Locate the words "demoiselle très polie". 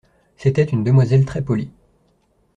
0.83-1.69